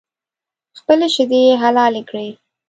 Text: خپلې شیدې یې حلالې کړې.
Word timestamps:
خپلې 0.79 1.07
شیدې 1.15 1.39
یې 1.47 1.53
حلالې 1.63 2.01
کړې. 2.09 2.27